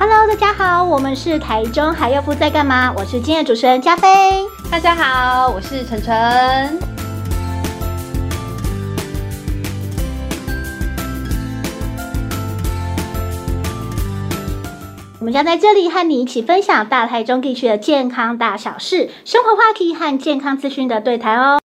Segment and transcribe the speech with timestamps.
[0.00, 2.94] Hello，大家好，我们是台中海药夫在干嘛？
[2.96, 4.08] 我是今天的主持人加菲。
[4.70, 6.78] 大家好，我是晨晨。
[15.18, 21.58] 我们将在这里和你一起分享大台中地区的健康大小事、生活话题和健康资讯的对谈哦。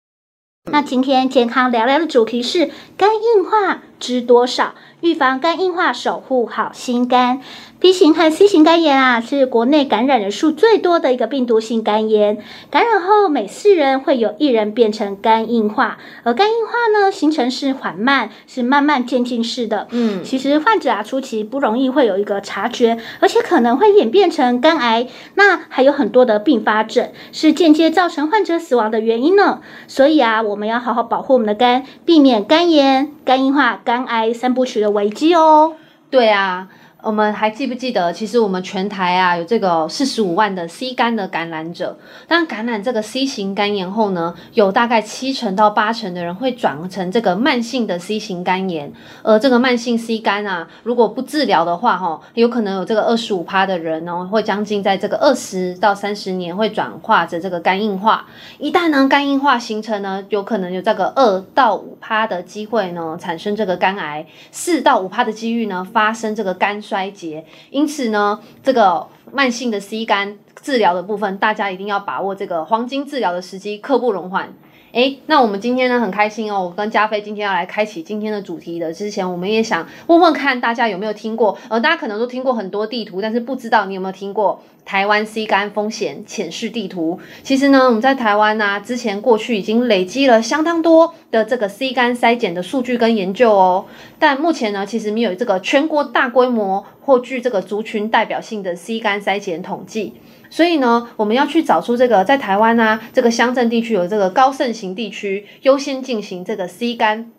[0.70, 4.74] 那今天健康聊聊的主题是肝硬化知多少？
[5.02, 7.40] 预防肝硬化，守护好心肝。
[7.78, 12.36] B 型和 C 型肝炎啊，是国内感染人数最多的一个病毒性肝炎。
[12.70, 15.96] 感染后，每四人会有一人变成肝硬化。
[16.22, 19.88] 而肝硬化呢，形成是缓慢，是慢慢渐进式的。
[19.90, 25.06] 嗯，其实患者啊，初期不容易会有一个察觉，而且可能会演变成肝癌。
[25.36, 29.62] 那还有很多的并发症，是间接造成患者死亡的原因呢。
[29.88, 35.76] 所以啊，我们要好好保护我们的肝，避免肝炎、肝硬化、肝癌三部曲的危机哦。
[36.10, 36.68] 对啊。
[37.02, 41.96] 我们还记不记得，其实我们全台啊有这个四十五万的 C 肝的感染者。
[42.28, 48.92] 当感染这个 C 型肝炎后呢，有大概七成到八成的人会转成这个慢性的 C 型肝炎。
[49.22, 58.26] 而这个慢性 C 肝啊，如果不治疗的话，哈，有可能有这个二十五趴的人呢，会将近在这个二十到三十年会转化成这个肝硬化。
[58.58, 74.52] 一旦呢肝硬化形成呢，有可能有这个二到五趴的机会呢产生这个肝癌，四到五趴的机遇呢发生这个肝衰竭，因此呢，这个慢性的 C 肝治疗的部分，大家一定要把握这个黄金治疗的时机，刻不容缓。
[74.92, 84.62] 诶，那我们今天呢很开心哦，我跟加菲今天要来开启今天的主题的之前，我们也想问问看大家有没有听过，呃，大家可能都听过很多地图，但是不知道你有没有听过。
[84.82, 93.84] 台湾 C 肝风险潜势地图，其实呢，我们在台湾呢、之前过去已经累积了相当多的这个 C 肝筛检的数据跟研究哦。
[94.18, 100.14] 但目前呢，其实没有这个全国大规模或具这个族群代表性的 C 肝筛检统计。
[100.50, 107.30] 所以呢，我们要去找出这个在台湾啊，这个乡镇地区有这个高盛行地区，优先进行这个 C 肝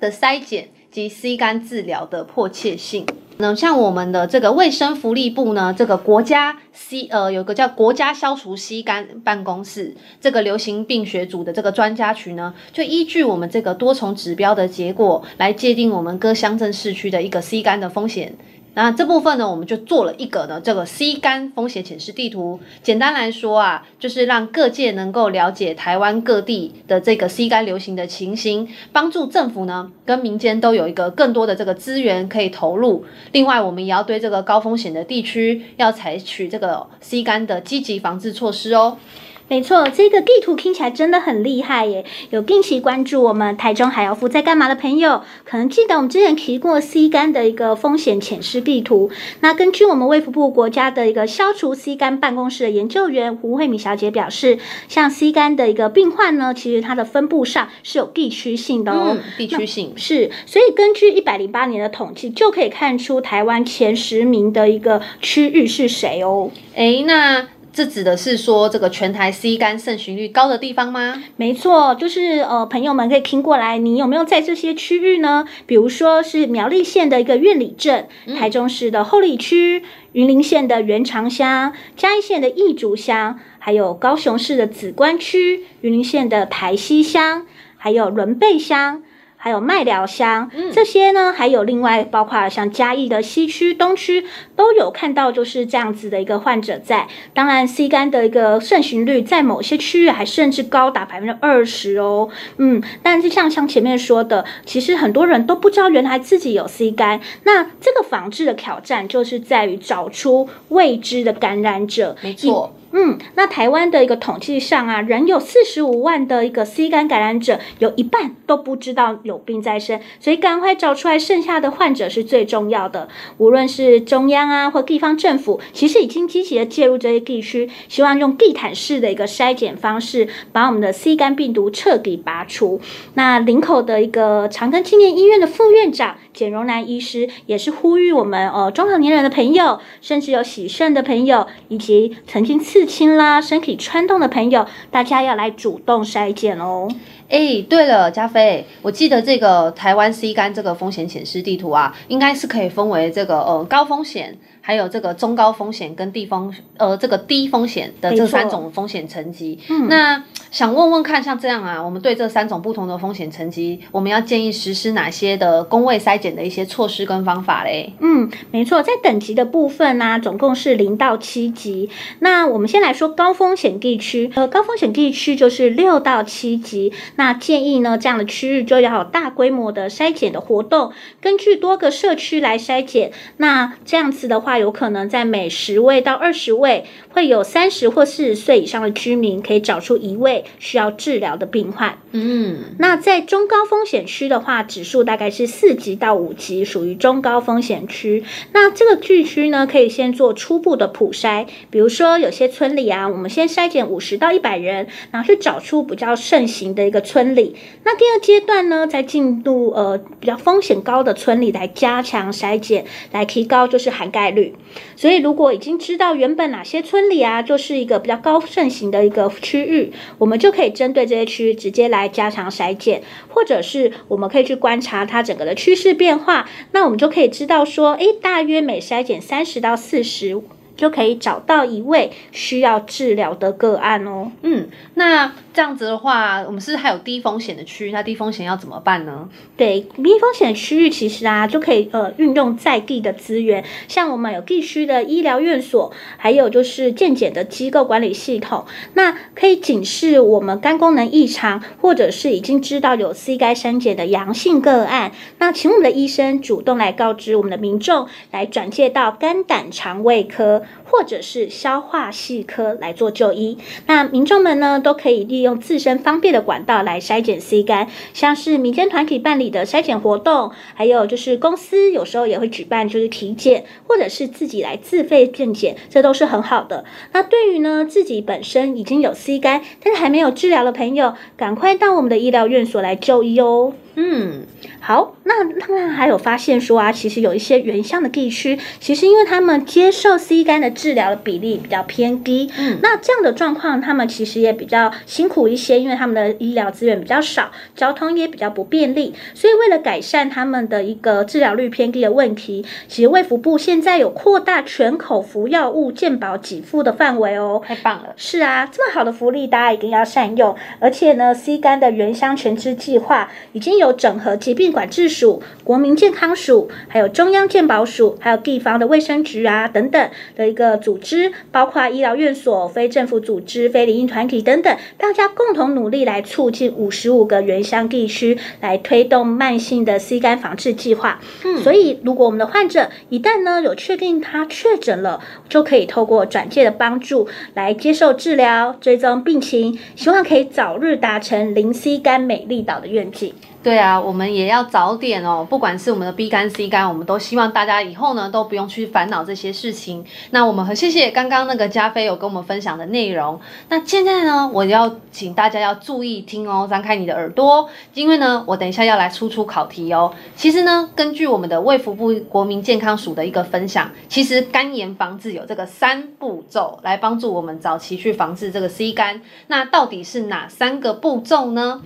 [0.00, 3.06] 的筛检及 C 肝治疗的迫切性。
[3.40, 18.34] 那像我们的这个卫生福利部呢，这个国家 C 呃有个叫国家消除 C 肝办公室，这个流行病学组的这个专家群呢，就依据我们这个多重指标的结果来界定我们各乡镇市区的一个 C 肝的风险。
[18.80, 22.60] 那这部分呢，我们就做了一个呢这个 C 肝风险显示地图。
[22.80, 33.04] 简单来说啊，就是让各界能够了解台湾各地的这个 C 肝流行的情形，帮助政府呢跟民间都有一个更多的这个资源可以投入。
[33.32, 38.98] 另外，我们也要对这个高风险的地区要采取这个 C 肝的积极防治措施哦。
[39.48, 42.04] 没错，这个地图听起来真的很厉害耶！
[42.28, 49.10] 有定期关注我们台中海药夫在干嘛的朋友，可能记得我们之前提过 C 肝的一个风险潜势地图。
[49.40, 60.30] 那根据我们卫福部国家的一个消除 C 肝办公室的研究员胡慧敏小姐表示，像 C 肝的一个病患呢，其实它的分布上是有地区性的哦，嗯、地区性是。
[60.44, 66.50] 所以根据一百零八年的统计，就可以看出台湾前十名的一个区域是谁哦。
[66.74, 67.48] 诶，那。
[67.78, 71.22] 这指的是说这个全台 C 肝盛行率高的地方吗？
[71.36, 75.46] 没错，就是呃，朋友们可以听过来，你有没有在这些区域呢？
[75.64, 87.46] 比如说是苗栗县的一个苑里镇，台中市的后里区，云林县的元长乡，嘉义县的义竹乡，还有高雄市的梓官区，云林县的台西乡，
[87.76, 89.04] 还有仑背乡。
[89.48, 97.08] 还有麦寮乡，这些呢，还有另外包括像嘉义的西区、东区，都有看到就是这样子的一个患者在。
[97.32, 102.28] 当然，C 肝的一个盛行率在某些区域还甚至高达百分之二十哦。
[102.58, 107.18] 嗯，但是像像前面说的，其实很多人都不知道原来自己有 C 肝。
[107.44, 112.14] 那这个防治的挑战就是在于找出未知的感染者。
[112.20, 112.74] 没错。
[112.92, 123.08] 嗯，那台湾的一个统计上啊，仍有四十五万的一个 C 肝感染者，有一半都不知道有病在身，所以赶快找出来剩下的患者是最重要的。
[123.36, 132.80] 无论是中央啊或地方政府，其实已经积极的介入这些地区，希望用地毯式的一个筛检方式，把我们的 C 肝病毒彻底拔除。
[133.14, 146.86] 那林口的一个长庚青年医院的副院长简荣南医师，也是呼吁我们呃中老年人的朋友，甚至有喜肾的朋友，以及曾经刺青啦，身体穿洞的朋友，大家要来主动筛检哦。
[147.28, 154.38] 哎，对了，嘉飞，我记得这个台湾 C 肝这个风险显示地图啊，应该是可以分为这个呃高风险。
[154.68, 167.94] 还有这个中高风险跟低风呃这个低风险的这三种风险层级，嗯，那想问问看，像这样啊，我们对这三种不同的风险层级，我们要建议实施哪些的工位筛检的一些措施跟方法嘞？
[168.00, 171.88] 嗯，没错，在等级的部分呢，啊，总共是零到七级。
[172.18, 176.92] 那我们先来说高风险地区，呃，高风险地区就是六到七级。
[177.16, 180.92] 那建议呢，这样的区域就要有大规模的筛检的活动，
[181.22, 183.12] 根据多个社区来筛检。
[183.38, 184.57] 那这样子的话。
[184.58, 191.98] 有可能在每十位到二十位，会有三十或四十岁以上的居民可以找出一位需要治疗的病患。
[192.12, 198.24] 嗯，那在中高风险区的话，指数大概是四级到五级，属于中高风险区。
[198.52, 207.54] 那这个地区呢，可以先做初步的普筛，比如说有些村里啊，我们先筛检五十到一百人，然后去找出比较盛行的一个村里。
[207.84, 214.47] 那第二阶段呢，再进入呃比较风险高的村里来加强筛检，来提高就是涵盖率。
[214.96, 230.40] 所以，如果已经知道原本哪些村里啊，就是一个比较高盛行的一个区域，我们就可以针对这些区域直接来加强筛检，或者是我们可以去观察它整个的趋势变化，那我们就可以知道说，诶，大约每筛检三十到四十。
[230.78, 234.30] 就可以找到一位需要治疗的个案哦。
[234.42, 237.90] 嗯，那这样子的话，我们是还有低风险的区域？
[237.90, 239.28] 那低风险要怎么办呢？
[239.56, 260.62] 对，低风险区域其实啊，就可以呃运用在地的资源，像我们有地区的医疗院所，还有就是健检的机构管理系统，那可以警示我们肝功能异常，或者是已经知道有 C 肝筛检的阳性个案，那请我们的医生主动来告知我们的民众，来转介到肝胆肠胃科。
[260.90, 276.84] 或者是消化系科来做就医，那民众们呢都可以利用自身方便的管道来筛检 C 肝，像是民间团体办理的筛检活动，还有就是公司有时候也会举办就是体检，或者是自己来自费健检，这都是很好的。
[277.12, 283.72] 那对于呢自己本身已经有 C 肝，但是还没有治疗的朋友，赶快到我们的医疗院所来就医哦。
[284.00, 284.46] 嗯，
[284.78, 313.98] 好，那当然还有发现说啊，其实有一些原乡的地区，其实因为他们接受 C 肝的治疗的比例比较偏低，嗯，那这样的状况，他们其实也比较辛苦一些，因为他们的医疗资源比较少，交通也比较不便利，所以为了改善他们的一个治疗率偏低的问题，其实卫福部现在有扩大全口服药物健保给付的范围哦，太棒了，是啊，这么好的福利大家一定要善用，而且呢，C 肝的原乡全知计划已经有。
[313.98, 331.20] 整合疾病管制署、国民健康署，还有中央健保署，还有地方的卫生局啊等等的一个组织，包括医疗院所、非政府组织、非营利团体等等，大家共同努力来促进五十五个原乡地区来推动慢性的 C 肝防治计划。
[331.44, 343.34] 嗯，所以如果我们的患者一旦呢有确定他确诊了，就可以透过转介的帮助来接受治疗、追踪病情，希望可以早日达成零 C 肝美丽岛的愿景。
[343.60, 345.44] 对啊，我们也要早点哦。
[345.48, 350.04] 不管是我们的 B 肝、C 肝，我们都希望大家以后呢都不用去烦恼这些事情。
[350.30, 353.38] 那我们很谢谢刚刚那个加菲有跟我们分享的内容。
[353.68, 360.14] 那现在呢，我要请大家要注意听哦，张开你的耳朵，因为呢，我等一下要来出出考题哦。
[360.36, 369.20] 其实呢，根据我们的卫福部国民健康署的一个分享，其实肝炎防治有这个三步骤来帮助我们早期去防治这个 C 肝。
[369.48, 371.82] 那到底是哪三个步骤呢？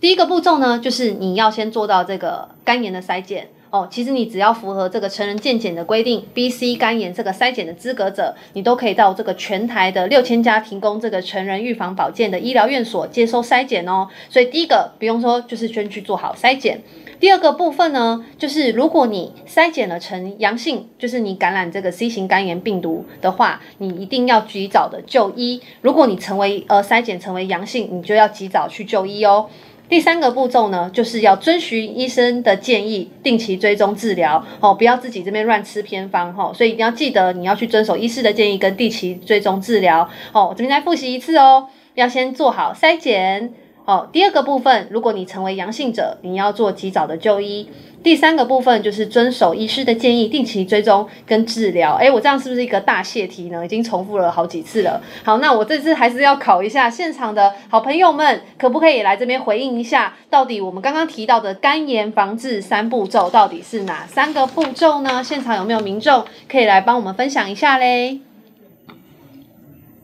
[0.00, 3.86] 第一个步骤呢，就是你要先做到这个肝炎的筛检哦。
[3.90, 14.08] 其实你只要符合这个成人健检的规定，B、C 肝炎这个筛检的资格者，你都可以到这个全台的六千家提供这个成人预防保健的医疗院所接收筛检哦。
[14.30, 16.80] 所以第一个不用说，就是先去做好筛检。
[17.20, 25.60] 第二个部分呢，就是如果你筛检了呈阳性，就是你感染这个 C 型肝炎病毒的话，你一定要及早的就医。
[25.82, 29.50] 如果你成为呃筛检成为阳性，你就要及早去就医哦。
[29.90, 40.46] 第三个步骤呢，就是要遵循医生的建议，定期追踪治疗哦，不要自己这边乱吃偏方哈、所以一定要记得，你要去遵守医师的建议跟定期追踪治疗哦。
[40.46, 43.52] 我这边再复习一次哦，要先做好筛检
[43.84, 44.08] 哦。
[44.12, 47.68] 第二个部分，如果你成为阳性者，你要做及早的就医。
[48.02, 51.96] 第三个部分就是遵守医师的建议，定期追踪跟治疗。
[51.96, 53.62] 诶，我这样是不是一个大泄题呢？
[53.62, 54.98] 已经重复了好几次了。
[55.22, 65.22] 好，那我这次还是要考一下现场的好朋友们，可不可以来这边回应一下，到底我们刚刚提到的肝炎防治三步骤到底是哪三个步骤呢？
[65.22, 68.20] 现场有没有民众可以来帮我们分享一下嘞？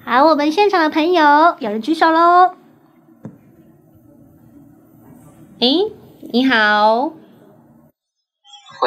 [0.05, 2.66] 好，我们现场的朋友有人举手喽。
[5.57, 5.73] 哎，
[6.37, 7.09] 你好。
[7.09, 8.85] 喂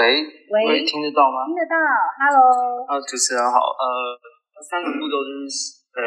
[0.54, 1.50] 喂，喂，听得到吗？
[1.50, 1.74] 听得到
[2.14, 2.86] ，Hello。
[2.86, 3.74] 啊，主持人好。
[3.74, 3.90] 呃，
[4.70, 6.06] 三个步骤就是，呃，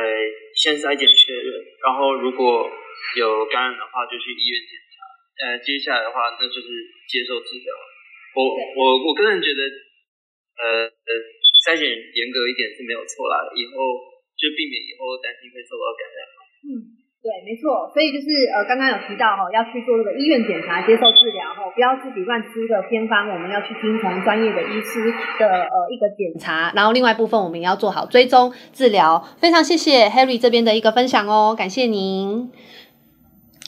[0.54, 1.50] 先筛检确认，
[1.82, 2.70] 然后如果
[3.18, 4.94] 有感染的话，就去医院检查。
[5.34, 6.70] 呃，接下来的话，那就是
[7.10, 7.68] 接受治疗。
[8.38, 9.60] 我我我个人觉得，
[10.62, 11.10] 呃呃，
[11.66, 13.74] 筛检严格一点是没有错啦，以后
[14.38, 16.18] 就避免以后担心会受到感染。
[16.70, 17.01] 嗯。
[17.22, 25.06] 对，没错，所以就是呃，刚刚有提到哈、要去做这个医院检查，接受治疗哈、不要自己乱吃个偏方，我们要去听从专业的医师
[25.38, 29.22] 的呃一个检查，然后另外部分我们也要做好追踪治疗。
[29.38, 32.50] 非常谢谢 Harry 这边的一个分享哦，感谢您。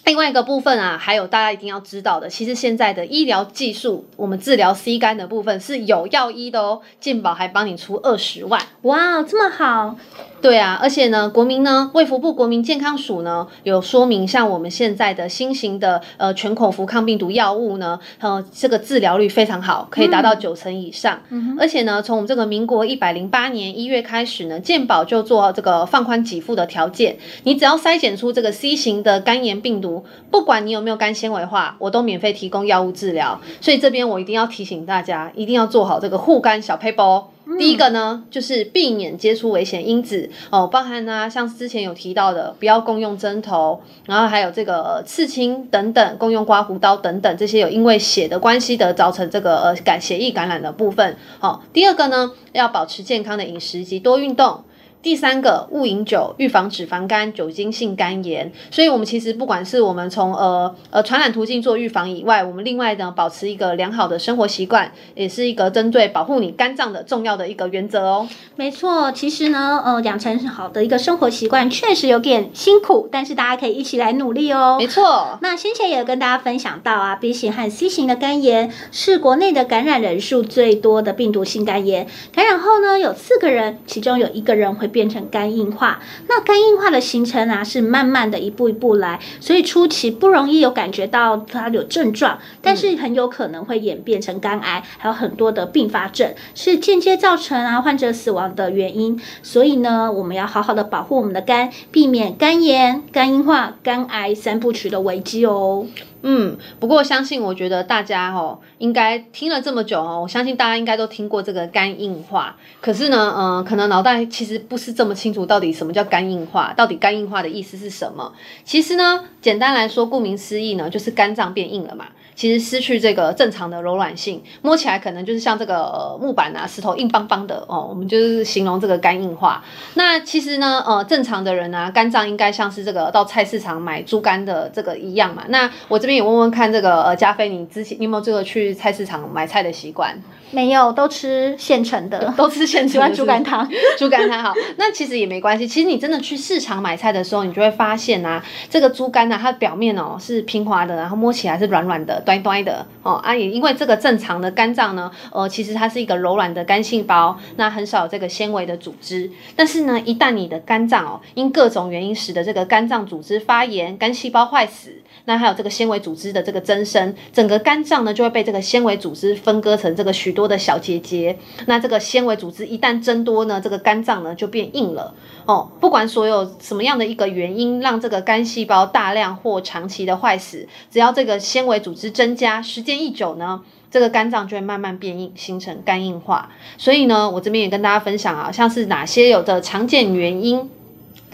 [0.05, 9.97] 另外一个部分啊，还有大家一定要知道的，其实现在的医疗技术，我们治疗 C 肝的部分是有药医的哦，健保还帮你出二十万，哇，这么好。
[10.43, 21.23] 对啊，而且呢，国民呢，卫福部国民健康署呢有说明，像我们现在的新型的呃全口服抗病毒药物呢，呃，这个治疗率非常好，可以达到九成以上。
[21.31, 29.94] 嗯，而且呢，从我们这个民国一百零八年一月开始呢，健保就做这个放宽给付的条件，你只要筛检出这个 C 型的肝炎病毒，
[30.31, 33.39] 不管你有没有肝纤维化，我都免费提供药物治疗。
[33.61, 37.25] 所以这边我一定要提醒大家，一定要做好这个护肝小撇步。
[37.59, 51.17] 第一个呢，就是避免接触危险因子哦，包含呢、啊，像之前有提到的，不要共用针头，然后还有这个、呃、刺青等等，共用刮胡刀等等，这些有因为血的关系的造成这个呃感血液感染的部分。
[51.39, 54.65] 好、哦，第二个呢，要保持健康的饮食及多运动。
[55.05, 58.51] 第三个，勿饮酒，预防脂肪肝、酒精性肝炎。
[58.71, 68.27] 所以，我们其实不管是我们从呃呃传染途径做预防以外，我们另外呢保持一个良好的生活习惯，也是一个针对保护你肝脏的重要的一个原则哦。
[68.57, 74.77] 没错，其实呢，呃，养成好的一个生活习惯确实有点辛苦，但是大家可以一起来努力哦。
[74.79, 75.39] 没错。
[75.43, 85.99] 那先前也有跟大家分享到啊，B 型和 C 型的肝炎是国内的感染人数最多的病毒性肝炎，感染后呢，有四个人，其中有一个人会变成肝硬化，
[86.29, 99.21] 那肝硬化的形成啊，是慢慢的一步一步来，所以初期不容易有感觉到它有症状，但是很有可能会演变成肝癌，还有很多的并发症，是间接造成啊患者死亡的原因。
[99.43, 105.87] 所以呢，我们要好好的保护我们的肝，避免肝炎、肝硬化、肝癌三部曲的危机哦。
[106.27, 112.57] 嗯，不过相信我觉得大家哦，应该听了这么久哦，我相信大家应该都听过这个肝硬化。
[112.81, 116.73] 可是呢，嗯、可能脑袋其实不是这么清楚，到底什么叫肝硬化？
[116.73, 118.33] 到底肝硬化的意思是什么？
[118.65, 122.07] 其实呢，简单来说，顾名思义呢，就是肝脏变硬了嘛。
[122.35, 127.87] 其实失去这个正常的柔软性，摸起来可能就是像这个、木板啊、石头硬邦邦的哦。
[127.89, 129.63] 我们就是形容这个肝硬化。
[129.95, 135.45] 那其实呢，呃，正常的人啊，肝脏应该像是这个到菜市场买猪肝的这个一样嘛。
[135.49, 140.21] 那我这边也问问看，这个呃，加菲，你之前你有没有这个去菜市场买菜的习惯？
[140.55, 142.93] 没有，都吃现成的， 都吃现成的。
[142.93, 143.69] 喜欢猪肝汤，
[143.99, 144.55] 猪肝汤好。
[144.77, 145.67] 那其实也没关系。
[145.67, 153.15] 其实你真的去市场买菜的时候，你就会发现啊，这个猪肝呢、啊，它的表面哦是平滑的，然后摸起来是软软的、端端的哦。
[153.15, 159.31] 啊，也因为这个正常的肝脏呢，呃，其实它是一个柔软的肝细胞，那很少有这个纤维的组织。
[159.57, 164.91] 但是呢，一旦你的肝脏哦，因各种原因使得这个肝脏组织发炎、肝细胞坏死，
[165.25, 170.45] 那还有这个纤维组织的这个增生，整个肝脏呢就会被这个纤维组织分割成这个许多。
[170.45, 175.15] 的小结节，那这个纤维组织一旦增多呢，这个肝脏呢就变硬了
[175.47, 175.71] 哦。
[175.81, 186.51] 不管所有什么样的一个原因让这个肝细胞大量或长期的坏死，只要这个纤维组织增加，时间一久呢，这个肝脏就会慢慢变硬，形成肝硬化。
[186.77, 190.69] 所以呢，我这边也跟大家分享啊，像是哪些有的常见原因。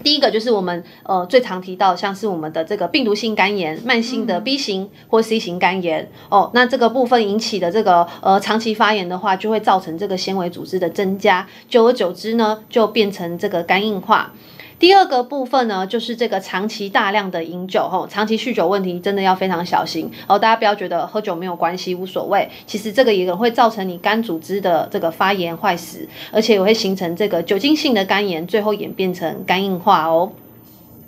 [0.03, 14.33] 第一个就是我们呃最常提到，像是我们的这个病毒性肝炎，慢性的 B 型或 C 型肝炎、嗯、哦，那这个部分引起的这个呃长期发炎的话，就会造成这个纤维组织的增加，久而久之呢，就变成这个肝硬化。
[14.81, 20.39] 第二个部分呢，就是这个长期大量的饮酒，吼，长期酗酒问题真的要非常小心哦。
[20.39, 22.49] 大家不要觉得喝酒没有关系，无所谓。
[22.65, 30.31] 其实这个也会造成你肝组织的这个发炎坏死，而且也会形成这个酒精性的肝炎，最后演变成肝硬化哦。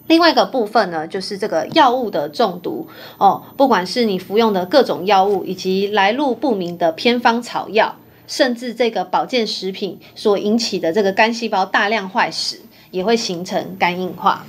[0.05, 2.87] 另外一个部分呢，就是这个药物的中毒
[3.17, 7.95] 哦，不管是你服用的各种药物，以及来路不明的偏方草药，
[8.27, 12.59] 甚至这个保健食品所引起的这个肝细胞大量坏死。
[12.93, 14.45] 也会形成肝硬化。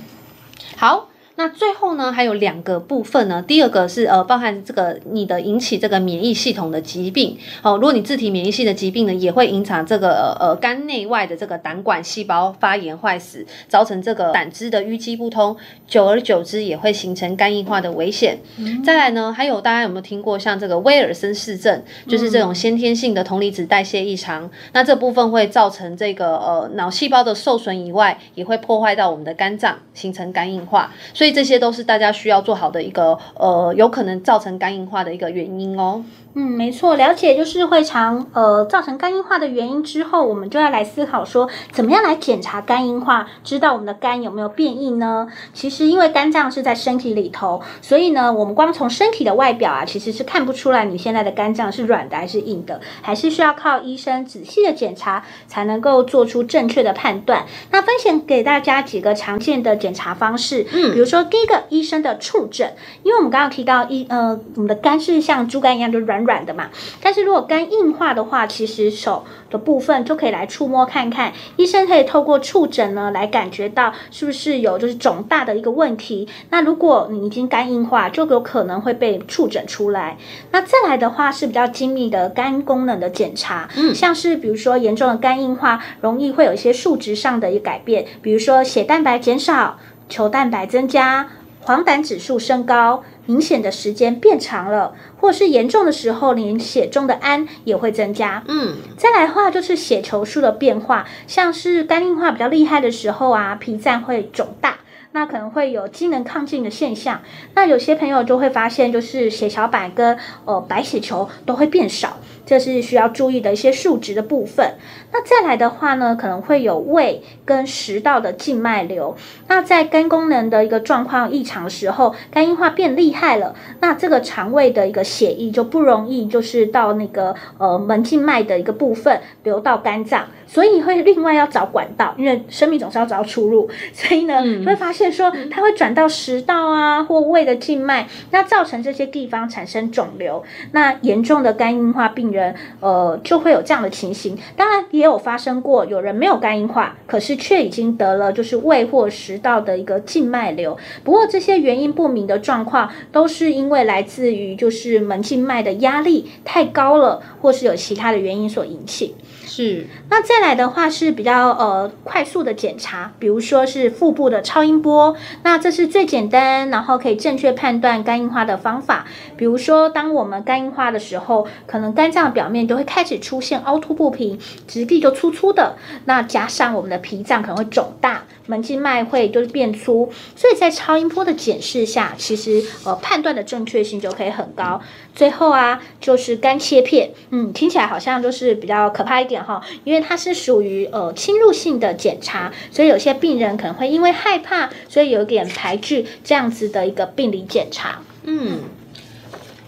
[0.77, 3.43] 好，那最后呢，还有两个部分呢。
[3.45, 7.75] 第二个是呃，包含这个你的引起这个免疫系统的疾病哦。
[7.75, 18.37] 如果你自体免疫系的疾病呢，也会影响这个呃肝内外的这个胆管细胞发炎坏死，造成这个胆汁的淤积不通，久而久之也会形成肝硬化的危险。
[18.57, 24.45] 嗯、再来呢，还有大家有没有听过像这个威尔森氏症，就是这种先天性的铜离子代谢异常？
[24.45, 30.93] 嗯、那这部分会造成这个呃脑细胞的受损以外，也会破坏到我们的肝脏，形成肝硬化。
[31.13, 36.03] 所以这些都是大家需要做好的一个呃，有可能造成肝硬化的一个原因哦。
[36.37, 45.29] 嗯，没错，了解就是会常呃造成肝硬化的原因之后，我们就要来思考说，怎么样来检查肝硬化，知道我们的肝有没有变硬呢？
[45.53, 57.45] 其实因为肝脏是在身体里头，所以呢，我们光从身体的外表啊，其实是看不出来你现在的肝脏是软的还是硬的，还是需要靠医生仔细的检查才能够做出正确的判断。
[57.71, 66.25] 那分享给大家几个常见的检查方式，嗯，比如说第一个医生的触诊，因为我们刚刚提到一呃，我们的肝是像猪肝一样就软。
[66.25, 76.27] 软的嘛，但是如果肝硬化的话，其实手的部分就可以来触摸看看，医生可以透过触诊呢来感觉到是不是有就是肿大的一个问题。
[76.49, 80.17] 那如果你已经肝硬化，就有可能会被触诊出来。
[80.49, 89.77] 那再来的话是比较精密的肝功能的检查，嗯，像是比如说严重的肝硬化，容易会有一些数值上的一个改变，比如说血蛋白减少、
[90.09, 91.29] 球蛋白增加、
[91.61, 93.03] 黄疸指数升高。
[93.27, 98.43] 明显的时间变长了，或是严重的时候，连血中的氨也会增加。
[98.47, 104.77] 嗯，再来的话就是血球数的变化，像是肝硬化比较厉害的时候啊，脾脏会肿大，
[105.13, 107.23] 那可能会有机能亢进的现象。
[107.55, 112.19] 那有些朋友就会发现，就是血小板跟呃白血球都会变少。
[112.45, 114.75] 这是需要注意的一些数值的部分。
[115.11, 119.15] 那再来的话呢，可能会有胃跟食道的静脉瘤。
[119.47, 140.43] 那在肝功能的一个状况异常的时候，肝硬化变厉害了，那这个肠胃的一个血液就不容易就是到那个呃门静脉的一个部分流到肝脏，所以会另外要找管道，因为生命总是要找到出路，所以呢，嗯、会发现说它会转到食道啊或胃的静脉，那造成这些地方产生肿瘤。
[140.73, 150.77] 那严重的肝硬化病人呃就会有这样的情形，当然也有发生过有人没有肝硬化，可是却已经得了就是胃或食道的一个静脉瘤。
[151.03, 159.15] 不过这些原因不明的状况，都是因为来自于就是门静脉的压力太高了，或是有其他的原因所引起。
[159.47, 169.05] 是，那再来的话是比较呃快速的检查，比如说是腹部的超音波，那这是最简单，然后可以正确判断肝硬化的方法。
[169.37, 184.81] 比如说，当我们肝硬化的时候，可能肝脏表面就会开始出现凹凸不平，质地就粗粗的，那加上我们的脾脏可能会肿大，门静脉会就是变粗，所以在超音波的检视下，其实呃判断的正确性就可以很高。
[185.13, 197.99] 最后啊，就是肝切片，嗯，听起来好像就是比较可怕一点哈，因为它是属于呃侵入性的检查，所以有些病人可能会因为害怕，所以有点排斥这样子的一个病理检查。
[198.23, 198.59] 嗯，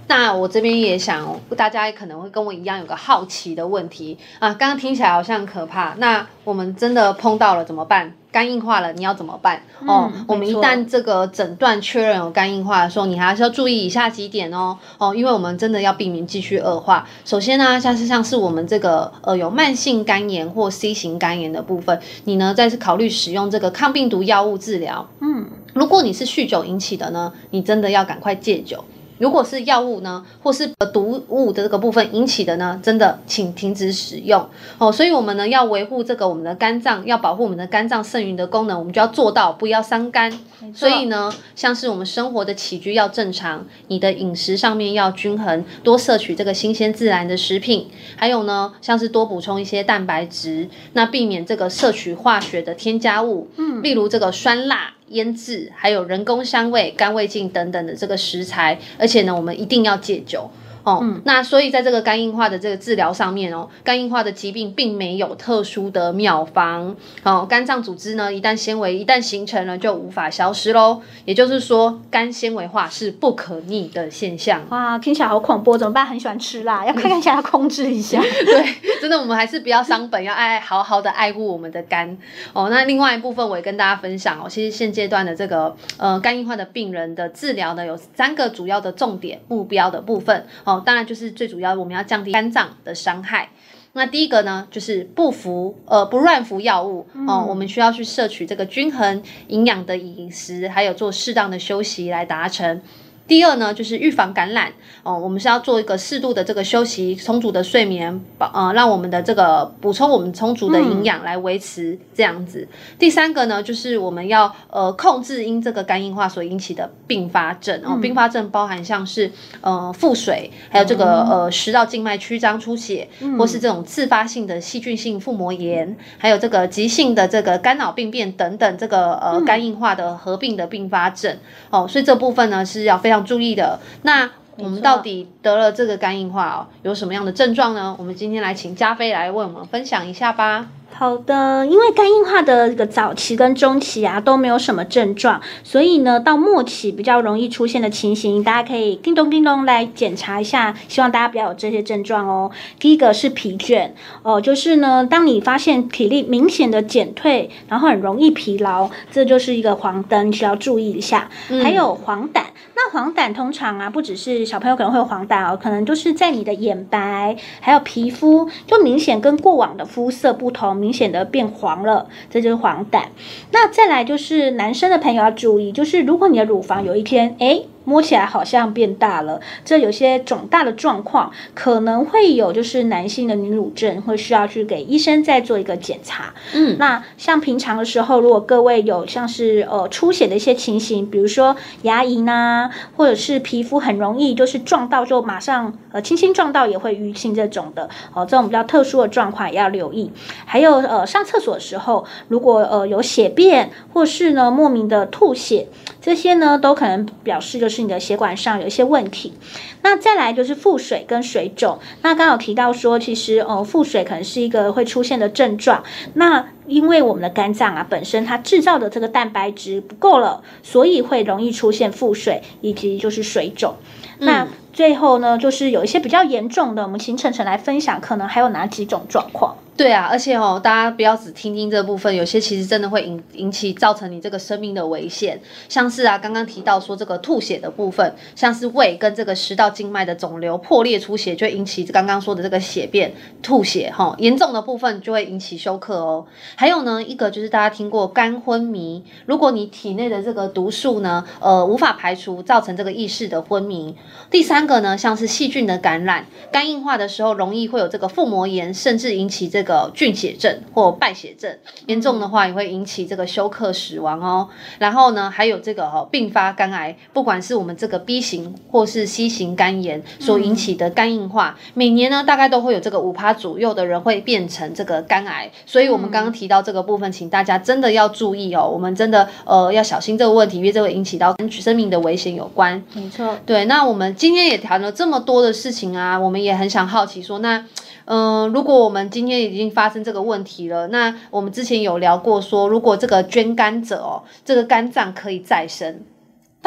[0.07, 8.13] 那我这边也想，大家可能会跟我一样有个好奇的问题啊，刚刚听起来好像可怕，那我们真的碰到了怎么办？
[8.31, 9.63] 肝硬化了，你要怎么办？
[9.81, 14.77] 嗯、哦，我们一旦这个诊断确认有肝硬化的时候，你还是要注意以下几点哦。
[14.97, 17.07] 哦，因为我们真的要避免继续恶化。
[17.25, 25.09] 首先呢，像是像是我们这个呃有慢性肝炎或 C 型肝炎的部分，你呢再次考虑使用这个抗病毒药物治疗。
[25.21, 28.85] 嗯，如果你是酗酒引起的呢，你真的要赶快戒酒。
[29.17, 34.91] 如果是药物呢，或是毒物的这个部分引起的呢，真的请停止使用哦。
[34.91, 40.31] 所以，我们呢要维护这个我们的肝脏，要保护我们的肝脏剩余的功能，我们就要做到不要伤肝。
[40.73, 54.93] 所以呢，像是我们生活的起居要正常，你的饮食上面要均衡，多摄取这个新鲜自然的食品，还有呢，像是多补充一些蛋白质，那避免这个摄取化学的添加物，嗯，例如这个酸辣。
[55.09, 60.49] 腌制，还有人工香味、干味精等等的这个食材，而且呢，我们一定要戒酒。
[60.87, 66.95] 哦，嗯、那所以在这个肝硬化的这个治疗上面哦，肝硬化的疾病并没有特殊的妙方。
[67.23, 71.01] 哦，肝脏组织呢，一旦纤维一旦形成了，就无法消失喽。
[71.25, 74.61] 也就是说，肝纤维化是不可逆的现象。
[74.69, 76.05] 哇，听起来好恐怖，怎么办？
[76.05, 78.21] 很喜欢吃辣， 要看看一下，要控制一下。
[78.23, 82.17] 对，真的，我们还是不要伤本，要爱好好的爱护我们的肝。
[82.53, 90.76] 哦，那另外一部分我也跟大家分享哦，其实现阶段的这个呃肝硬化的病人的治疗呢，有三个主要的重点目标的部分哦。
[90.79, 93.49] 当然，就是最主要，我们要降低肝脏的伤害。
[93.93, 102.81] 那第一个呢，就是不服呃不乱服药物哦，我们需要去摄取这个均衡营养的饮食，还有做适当的休息来达成。
[103.27, 104.71] 第二呢，就是预防感染。
[105.03, 112.67] 哦，我们是要做一个适度的这个休息，充足的睡眠，保呃让我们的这个补充我们充足的营养来维持这样子。
[112.69, 117.81] 嗯、第三个呢，就是我们要呃控制因这个肝硬化所引起的并发症。
[117.85, 131.37] 哦，并发症包含像是呃腹水，还有这个呃食道静脉曲张出血，嗯、或是这种自发性的细菌性腹膜炎，还有这个急性的这个肝脑病变等等这个呃肝硬化的合并的并发症。
[131.69, 133.16] 哦，所以这部分呢是要非常。
[133.21, 137.95] 注意的，那我们到底得了这个肝硬化哦，有什么样的症状呢？
[137.99, 140.67] 我们今天来请加菲来为我们分享一下吧。
[140.99, 152.49] 好的，因为肝硬化的这个早期跟中期啊都没有什么症状，所以呢到末期比较容易出现的情形，大家可以叮咚叮咚来检查一下，希望大家不要有这些症状哦。
[152.79, 153.91] 第一个是疲倦
[154.23, 161.29] 哦，就是呢当你发现体力明显的减退，然后很容易疲劳，这就是一个黄灯，需要注意一下。
[161.49, 162.41] 嗯、还有黄疸，
[162.75, 170.86] 那黄疸通常啊不只是小朋友可能会有黄疸哦，可能就是在你的眼白还有皮肤就明显跟过往的肤色不同。
[170.87, 173.03] 明显的变黄了，这就是黄疸。
[173.51, 186.33] 那再来就是男生的朋友要注意，就是如果你的乳房有一天，诶摸起来好像变大了，这有些肿大的状况，可能会有就是男性的女乳症，会需要去给医生再做一个检查。
[186.53, 200.11] 嗯，那像平常的时候，如果各位有像是呃出血的一些情形，比如说牙龈啊，或者是皮肤很容易就是撞到就马上呃轻轻撞到也会淤青这种的，哦、呃，这种比较特殊的状况也要留意。
[200.43, 205.69] 还有呃上厕所的时候，如果呃有血便或是呢莫名的吐血，
[206.01, 207.76] 这些呢都可能表示就是。
[207.81, 209.33] 你的血管上有一些问题，
[209.81, 211.79] 那再来就是腹水跟水肿。
[212.01, 215.83] 那刚好提到说，其实呃腹水可能是一个会出现的症状。
[216.13, 223.75] 那因为我们的肝脏啊本身它制造的这个蛋白质不够了，所以会容易出现腹水以及就是水肿。
[224.19, 229.55] 嗯、那最后呢，就是有一些比较严重的，我们请晨晨来分享，可能还有哪几种状况？
[229.75, 235.39] 对啊，而且哦，大家不要只听听这部分，有些其实真的会引引起造成你这个生命的危险。
[235.69, 244.15] 像是啊，刚刚提到说这个吐血的部分，像是胃跟这个食道静脉的肿瘤破裂出血，就会引起刚刚说的这个血便吐血哈、哦。
[244.17, 246.25] 严重的部分就会引起休克哦。
[246.57, 253.95] 还有呢，一个就是大家听过肝昏迷，如果你体内的这个毒素呢，呃，无法排除，造成这个意识的昏迷。
[254.31, 259.67] 第三个呢，像是细菌的感染，肝硬化的时候容易会有这个腹膜炎，甚至引起这个。
[259.67, 261.53] 个菌血症或败血症，
[261.87, 264.47] 严重的话也会引起这个休克死亡哦。
[264.79, 275.51] 然后呢，还有这个哈并发肝癌，不管是我们这个 B 型或是 C 型肝炎所引起的肝硬化，嗯、每年呢大概都会有这个五趴左右的人会变成这个肝癌。
[275.65, 278.67] 所以我们刚刚提到这个部分，请大家真的要注意哦。
[278.67, 282.81] 我们真的呃要小心这个问题，因为这会引起到跟生命的危险有关。
[282.93, 283.65] 没错，对。
[283.65, 287.65] 那我们今天也谈了这么多的事情啊，我们也很想好奇说那。
[288.09, 295.99] 嗯、呃，如果我们今天已经发生这个问题了，那我们之前有聊过说，如果这个捐肝者哦，这个肝脏可以再生。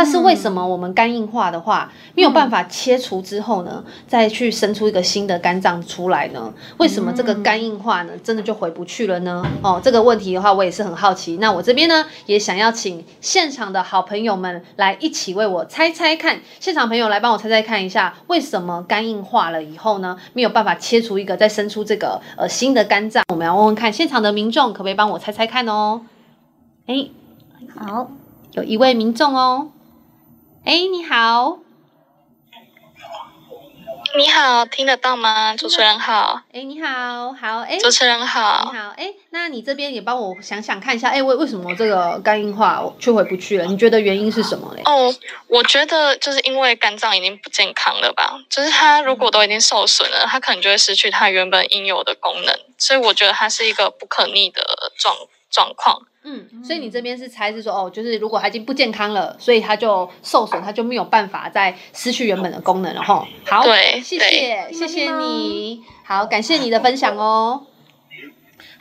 [0.01, 6.51] 但是为什么我们肝硬化的话没有办法切除之后呢，再去生出一个新的肝脏出来呢？
[6.79, 9.45] 为什么这个肝硬化呢，真的就回不去了呢？
[9.61, 11.37] 哦，这个问题的话，我也是很好奇。
[11.37, 16.41] 那我这边呢，也想要请现场的好朋友们来一起为我猜猜看。
[16.61, 23.23] 现场朋友来帮我猜猜看一下，为什么肝硬化了以后呢，没有办法切除一个再生出这个呃新的肝脏？
[23.29, 26.01] 我们要问问看现场的民众可不可以帮我猜猜看哦？
[26.87, 27.07] 哎，
[27.77, 28.11] 好，
[28.53, 29.69] 有一位民众哦。
[30.63, 31.59] 哎，你好，
[34.17, 35.57] 你好，听得到吗？
[35.57, 36.43] 主持人好。
[36.53, 43.65] 哎，你好，好，哎，主持人好，你好，哎，那你这边也帮我想想看一下，哎，为为什么这个肝硬化却回不去了？
[43.65, 44.83] 你觉得原因是什么嘞？
[44.85, 45.13] 哦，
[45.49, 54.63] 我觉得就是因为肝脏已经不健康了吧，就是它如果都已经受损了，它可能就会失去它原本应有的功能，所以我觉得它是一个不可逆的
[54.99, 55.17] 状
[55.51, 56.01] 状况。
[56.23, 63.27] 嗯，所以你这边是猜是说哦，就是如果它已经不健康了，所以它就受损，它就没有办法再失去原本的功能了哈。
[63.47, 67.67] 好，对，谢谢，谢谢你，好，感谢你的分享哦。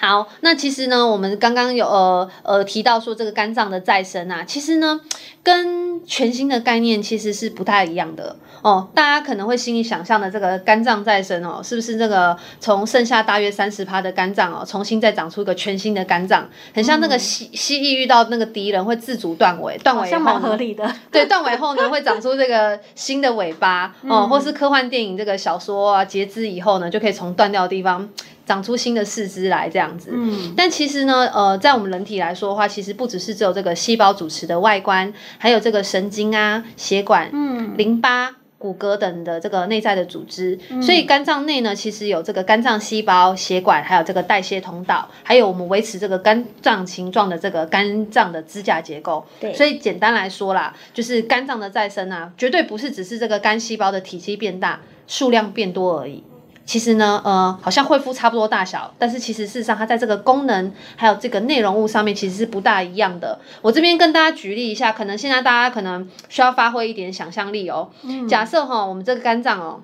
[0.01, 5.01] 好，那其实呢，我们刚刚有呃呃提到说这个肝脏的再生啊，其实呢，
[5.43, 8.88] 跟全新的概念其实是不太一样的哦。
[8.95, 20.89] 大家可能会心里想象的这个肝脏再生哦，是不是这个从剩下大约三十趴的肝脏哦，重新再长出一个全新的肝脏，很像那个蜥蜥蜴遇到那个敌人会自主断尾，断尾蛮合理的。
[21.12, 28.07] 对，断尾后呢会长出这个新的尾巴哦，或是科幻电影这个小说啊，截肢以后呢就可以从断掉的地方。
[28.49, 40.57] 长出新的四肢来这样子，嗯，但其实呢，呃，在我们人体来说的话，其实不只是只有这个细胞组成的外观，还有这个神经啊、血管、嗯、淋巴、骨骼等的这个内在的组织。
[40.71, 49.23] 嗯、所以肝脏内呢，其实有这个肝脏细胞、血管，还有这个代谢通道，还有我们维持这个肝脏形状的这个肝脏的支架结构。
[49.39, 56.23] 对，所以简单来说啦，就是肝脏的再生啊，绝对不是只是这个肝细胞的体积变大、数量变多而已。
[56.69, 63.39] 其实呢，呃，好像恢复差不多大小，但是其实事实上它在这个功能还有这个内容物上面其实是不大一样的。
[63.63, 67.89] 我这边跟大家举例一下，可能现在大家可能需要发挥一点想象力哦。
[68.03, 69.82] 嗯、假设哈，我们这个肝脏哦。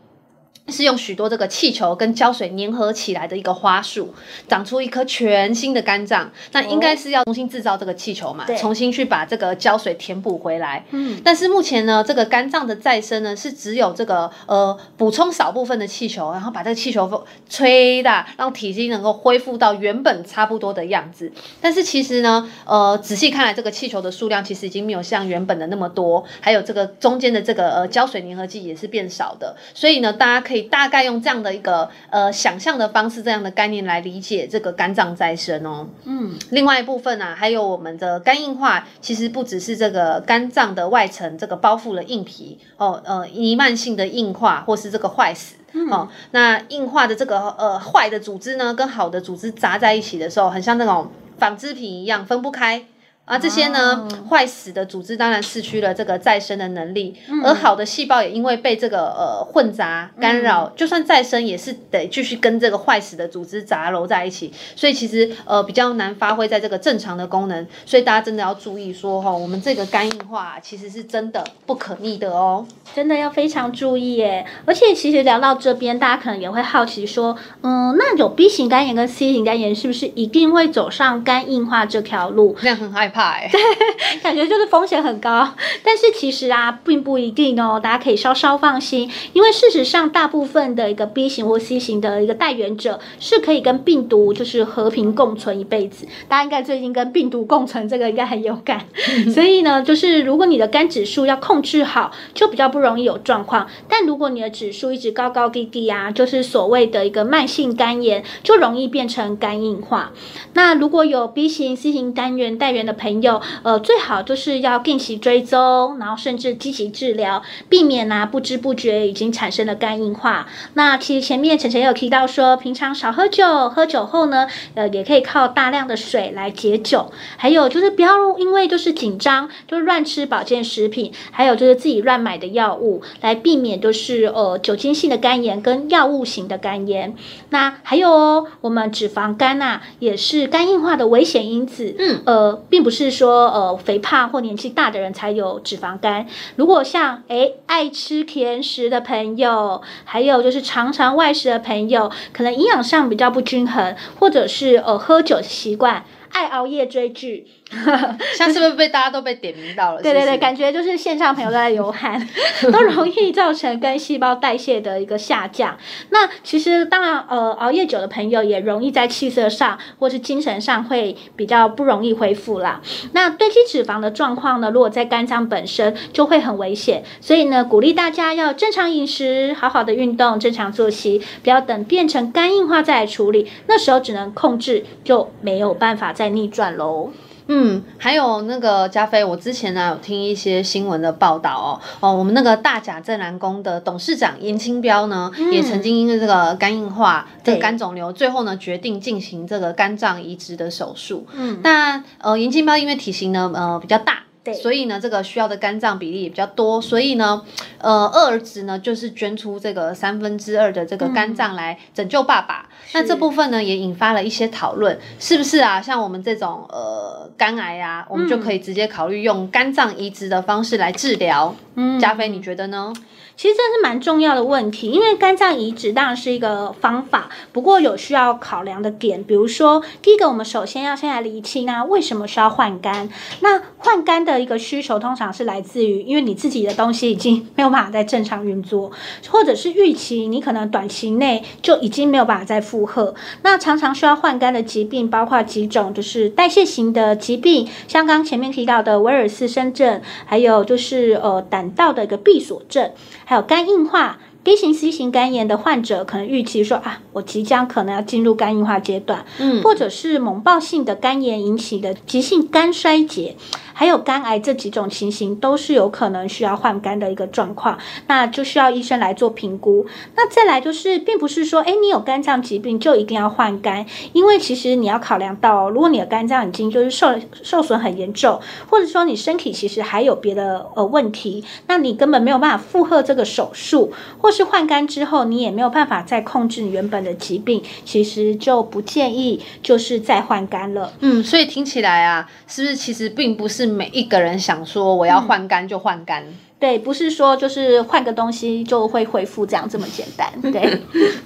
[0.67, 4.13] 是用许多这个气球跟胶水粘合起来的一个花束，
[4.47, 6.31] 长出一颗全新的肝脏。
[6.53, 10.83] 那应该是要重新制造这个气球嘛，重新去把这个胶水填补回来。
[10.89, 21.31] 嗯，但是目前呢，这个肝脏的再生呢，是只有这个呃补充少部分的气球，然后把这个气球吹大，让体积能够恢复到原本差不多的样子。
[21.61, 29.55] 但是其实呢，呃，仔细看来，这个气球的数量其实已经没有像原本的那么多，还有这个中间的这个呃胶水粘合剂也是变少的。
[29.75, 30.54] 所以呢，大家可以。
[30.55, 35.85] 可以大概用这样的一个呃想象的方式，这样的概念来理解这个肝脏再生哦。
[36.05, 46.07] 嗯，另外一部分啊，还有我们的肝硬化，其实不只是这个肝脏的外层这个包覆了硬皮哦，呃，弥漫性的硬化或是这个坏死、嗯、哦。
[46.31, 52.85] 那硬化的这个呃坏的组织呢，跟好的组织杂在一起的时候，很像那种纺织品一样分不开。
[53.25, 74.45] 啊，这些呢，坏死的组织当然失去了这个再生的能力，嗯、而好的细胞也因为被这个呃混杂干扰，嗯、就算再生也是得继续跟这个坏死的组织杂糅在一起，所以其实呃比较难发挥在这个正常的功能，所以大家真的要注意说哈、哦，我们这个肝硬化其实是真的不可逆的哦，真的要非常注意耶。
[74.65, 82.55] 而且其实聊到这边，大家可能也会好奇说，嗯，那有 B 型肝炎跟 C 型肝炎是不是一定会走上肝硬化这条路？
[82.61, 83.14] 这样很害怕。
[83.15, 83.49] 对，
[84.21, 85.47] 感觉就是风险很高，
[85.83, 96.05] 但是其实啊，并不一定哦，大家可以稍稍放心，因为事实上，大部分的一个 B 型或 C 型的一个带原者是可以跟病毒就是和平共存一辈子。
[96.27, 98.85] 大家应该最近跟病毒共存这个应该很有感，
[99.33, 103.67] 所以呢，就是如果你的肝指数要控制好，就比较不容易有状况。
[103.87, 110.11] 但如果你的指数一直高高低低啊，就是所谓的一个慢性肝炎，就容易变成肝硬化。
[110.53, 120.47] 那如果有 B 型、C 型单元带原的朋友，呃，最好就是要定期追踪，然后甚至积极治疗，避免啊不知不觉已经产生了肝硬化。
[120.73, 127.11] 那其实前面晨晨也有提到说，平常少喝酒，喝酒后呢，呃，也可以靠大量的水来解酒。
[127.37, 137.15] 还有就是不要因为就是紧张就乱吃保健食品，还有就是自己乱买的药物，来避免就是呃酒精性的肝炎跟药物型的肝炎。
[137.49, 141.95] 那还有哦，我们脂肪肝呐，也是肝硬化的危险因子。
[141.99, 146.25] 嗯，呃，并不是是说呃肥胖或年纪大的人才有脂肪肝。
[146.55, 156.05] 如果像诶爱吃甜食的朋友，还有就是常常外食的朋友，可能营养上比较不均衡，或者是呃喝酒习惯。
[156.31, 157.47] 爱熬夜追剧，
[158.37, 160.01] 像是不是被大家都被点名到了？
[160.01, 162.21] 对对对，感觉就是线上朋友都在流汗，
[162.71, 165.75] 都容易造成肝细胞代谢的一个下降。
[166.09, 172.81] 那其实当然，呃，熬夜久的朋友也容易在气色上或是精神上会比较不容易恢复啦。
[173.13, 177.03] 那堆积脂肪的状况呢，如果在肝脏本身就会很危险。
[177.21, 186.25] 所以呢，鼓励大家要正常饮食，好好的运动，正常作息，不要等变成肝硬化再来处理，那时候只能控制，就没有办法再。
[186.35, 187.11] 逆转喽，
[187.47, 201.25] 嗯，还有那个加菲，我之前呢有听一些新闻的报道哦，哦，我们那个大甲镇南宫的董事长严清标呢，嗯、也曾经因为这个肝硬化、这个肝肿瘤，最后呢决定进行这个肝脏移植的手术。
[201.33, 204.24] 嗯，那呃，严清标因为体型呢呃比较大。
[204.45, 207.41] 对所以呢，这个需要的肝脏比例也比较多，所以呢，
[207.79, 212.69] 呃，二儿子呢就是捐出这个三分之二的这个肝脏来拯救爸爸。
[212.69, 215.81] 嗯、那这部分呢也引发了一些讨论，是不是啊？
[215.81, 221.55] 像我们这种呃肝癌啊，我们就可以直接考虑用肝脏移植的方式来治疗。
[221.73, 222.93] 嗯，加菲，你觉得呢？
[223.37, 233.09] 其实这是蛮重要的问题，因为肝脏移植当然是一个方法，不过有需要考量的点，比如说第一个，我们首先要先来厘清啊，为什么需要换肝？
[233.41, 238.89] 那换肝的一个需求通常是来自于，因为你自己的东西已经没有办法再正常运作，
[239.29, 243.13] 或者是预期你可能短期内就已经没有办法再负荷。
[243.41, 252.91] 那常常需要换肝的疾病包括几种，就是代谢型的疾病，像刚前面提到的威尔斯森症，还有就是呃胆道的一个闭锁症。
[253.25, 254.19] 还有肝硬化。
[254.43, 263.35] B 型、C 型肝炎的患者可能预期说啊，我即将可能要进入肝硬化阶段，嗯，或者是猛暴性的肝炎引起的急性肝衰竭，
[263.77, 269.85] 还有肝癌这几种情形都是有可能需要换肝的一个状况，那就需要医生来做评估。
[270.15, 290.93] 那再来就是，并不是说，诶，你有肝脏疾病就一定要换肝，因为其实你要考量到，如果你的肝脏已经就是受受损很严重，或者说你身体其实还有别的呃问题，那你根本没有办法负荷这个手术，或是换肝之后，你也没有办法再控制你原本的疾病，其实就不建议就是再换肝了。
[291.01, 296.23] 嗯，所以听起来啊，是不是其实并不是每一个人想说我要换肝就换肝？
[296.23, 300.31] 嗯，对，不是说就是换个东西就会恢复这样这么简单。
[300.51, 300.81] 对。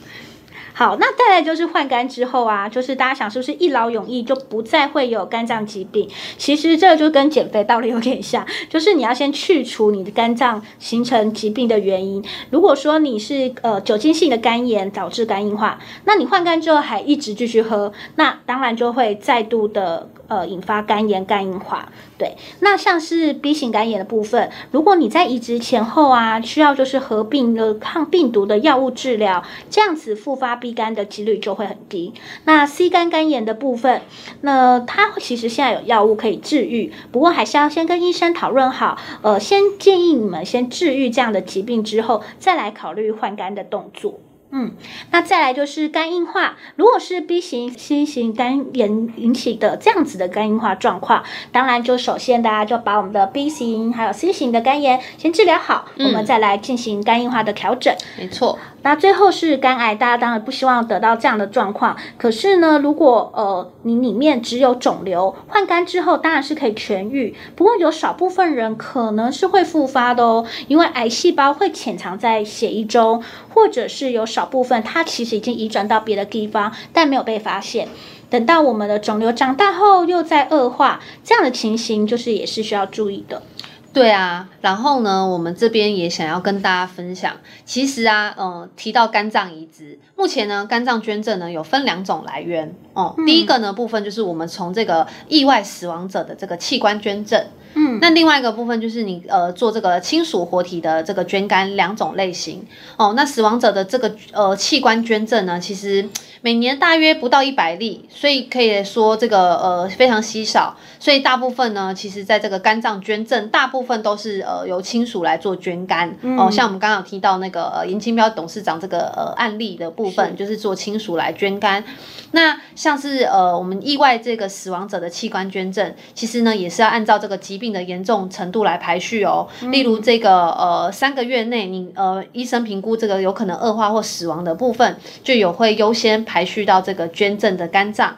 [0.71, 6.09] 好，那再来就是换肝之后啊，就是大家想是不是一劳永逸就不再会有肝脏疾病？
[6.37, 12.23] 其实这个就跟减肥道理有点像， 就是你要先去除你的肝脏形成疾病的原因。
[12.49, 20.09] 如果说你是呃酒精性的肝炎导致肝硬化，那你换肝之后还一直继续喝，那当然就会再度的。
[20.29, 22.37] 呃，引发肝炎、肝硬化，对。
[22.61, 32.13] 那像是 B 型肝炎的部分，如果你在移植前后啊，需要就是合并了抗病毒的药物治疗，这样子复发 B 肝的几率就会很低。
[32.45, 34.01] 那 C 肝肝炎的部分，
[34.41, 44.19] 那它其实现在有药物可以治愈，不过还是要先跟医生讨论好，呃，先建议你们先治愈这样的疾病之后，再来考虑换肝的动作。
[44.51, 44.71] 嗯，
[45.11, 57.95] 那再来就是肝硬化，如果是 B 型、C 型肝炎引起的这样子的肝硬化状况，当然就首先大家就把我们的 B 型还有 C 型的肝炎先治疗好，嗯、我们再来进行肝硬化的调整。
[58.17, 58.57] 没错。
[58.81, 61.97] 那最后是肝癌，大家当然不希望得到这样的状况。
[62.17, 67.35] 可是呢，如果呃你里面只有肿瘤，换肝之后当然是可以痊愈。
[67.55, 77.87] 不过有少部分人可能是会复发的哦，因为癌细胞会潜藏在血液中，或者是有少部分它其实已经移转到别的地方，但没有被发现。
[78.29, 83.41] 等到我们的肿瘤长大后又再恶化，这样的情形就是也是需要注意的。
[83.91, 87.33] 对啊，然后呢，我们这边也想要跟大家分享，
[87.65, 93.15] 其实啊，嗯，提到肝脏移植，目前呢，肝脏捐赠呢有分两种来源哦。
[93.17, 102.63] 嗯、第一个呢部分就是我们从这个意外死亡者的这个器官捐赠，嗯，那另外一个部分就是你呃做这个亲属活体的这个捐肝两种类型
[102.95, 103.13] 哦。
[103.15, 106.07] 那死亡者的这个呃器官捐赠呢，其实
[106.41, 120.39] 每年大约不到一百例，所以可以说这个呃非常稀少，所以大部分呢，其实在这个肝脏捐赠大部分都是呃由亲属来做捐肝、嗯、哦，像我们刚刚有提到那个呃严清标董事长这个呃案例的部分，是。
[120.39, 121.83] 就是做亲属来捐肝。
[122.31, 129.47] 那像是呃我们意外这个死亡者的器官捐赠，其实呢也是要按照这个疾病的严重程度来排序哦。
[129.61, 138.17] 嗯、例如这个呃三个月内你呃医生评估这个有可能恶化或死亡的部分，就有会优先排序到这个捐赠的肝脏。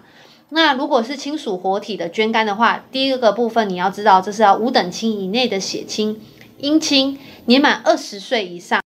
[0.49, 6.21] 那如果是亲属活体的捐肝的话，第一个部分你要知道，这是要五等亲以内的血亲、
[6.59, 8.81] 姻亲，年满二十岁以上，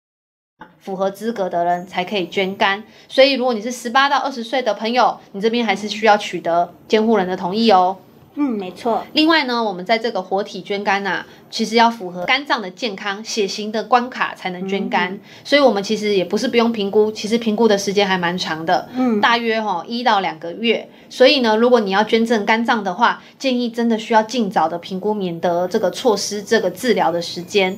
[0.78, 2.84] 符合资格的人才可以捐肝。
[3.08, 7.98] 所以，如果你是十八到二十岁的朋友，你这边还是需要取得监护人的同意哦。
[8.36, 9.06] 嗯，没错。
[9.14, 15.14] 另外呢，我们在这个活体捐肝啊，其实要符合肝脏的健康、血型的关卡才能捐肝。
[15.14, 20.90] 嗯、所以，我们其实也不是不用评估，其实评估的时间还蛮长的，嗯，大约哈、哦、一到两个月。
[21.10, 27.78] 所以呢，如果你要捐赠肝脏的话，建议真的需要尽早的评估，免得这个错失这个治疗的时间。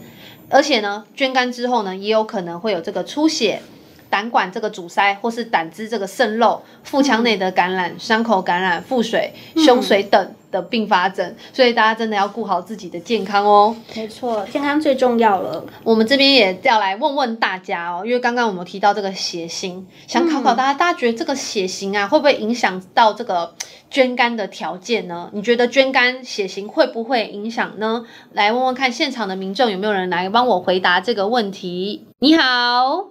[0.50, 3.62] 而且呢，捐肝之后呢，也有可能会有这个出血。
[4.10, 13.76] 胆管这个阻塞，或是胆汁这个渗漏，腹腔内的感染、伤、嗯、口感染、腹水、胸水等的并发症，嗯、所以大家真的要顾好自己的健康哦。
[13.96, 15.64] 没错，健康最重要了。
[15.84, 23.54] 我们这边也要来问问大家哦，因为刚刚我们提到这个血型，想考考大家，嗯、大家觉得这个血型啊，会不会影响到这个
[23.90, 25.30] 捐肝的条件呢？
[25.34, 28.06] 你觉得捐肝血型会不会影响呢？
[28.34, 32.06] 来问问看，现场的民众有没有人来帮我回答这个问题？
[32.20, 33.06] 你好。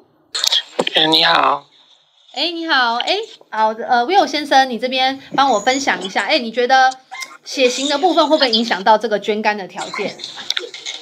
[0.94, 1.66] 哎，你好。
[2.34, 2.96] 哎，你好。
[2.96, 3.16] 哎，
[3.50, 3.68] 好。
[3.68, 6.24] 呃，Will 先生，你这边帮我分享一下。
[6.24, 6.90] 哎，你觉得
[7.46, 10.14] 血型的部分会不会影响到这个捐肝的条件？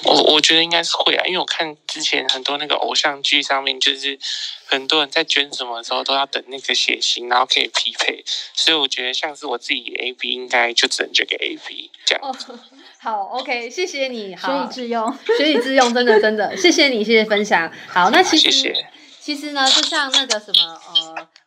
[0.05, 4.19] 我我觉得应该是会啊，因为我看之前很多那个偶像剧上面，就是
[4.67, 12.53] 很多人在捐什么的时候都要等那个血型，然后可以匹配，所以我觉得像是我自己 AB 应该就只能捐给 AB 这样子。
[12.53, 12.59] 哦，
[12.99, 17.73] 好，OK，谢谢你，好，学以致用，学以致用，真的真的，谢谢你，谢谢分享。
[17.89, 18.87] 好，那其实谢谢
[19.19, 20.79] 其实呢，就像那个什么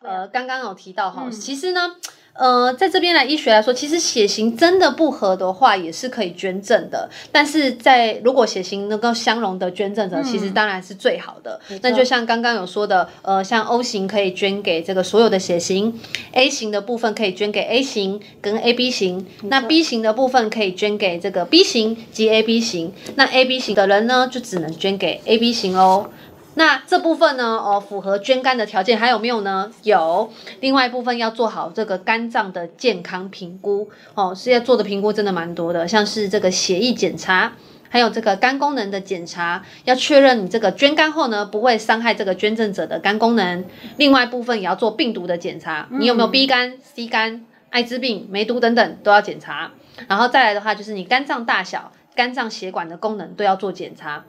[0.02, 1.96] 呃呃，刚刚有提到哈，嗯、其实呢。
[2.38, 7.10] 呃，在这边来医学来说，其实血型真的不合的话，也是可以捐赠的。
[7.32, 11.60] 但是在如果血型能够相容的捐赠者，嗯、其实当然是最好的。
[11.68, 16.00] 错那就像刚刚有说的，呃，像 O 型可以捐给这个所有的血型
[16.34, 26.10] ，A 型的部分可以捐给 A 型跟 AB 型，那 B 型的部分可以捐给这个 B 型及 AB 型，那 AB 型的人呢，就只能捐给 AB 型哦。
[26.58, 27.44] 那这部分呢？
[27.64, 29.72] 哦，符合捐肝的条件还有没有呢？
[29.84, 30.34] 有。
[30.60, 37.54] 另外一部分要做好这个肝脏的健康评估哦，现在做的评估真的蛮多的，像是这个血液检查，
[37.90, 43.64] 还有这个肝功能的检查，要确认你这个捐肝后呢，不会伤害这个捐赠者的肝功能。
[43.98, 49.70] 另外一部分也要做病毒的检查，你有没有 B 肝、C 肝、艾滋病、梅毒等等都要检查。
[50.08, 54.24] 然后再来的话，就是你肝脏大小、肝脏血管的功能都要做检查。